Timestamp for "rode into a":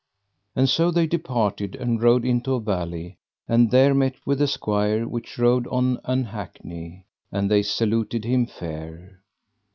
2.01-2.59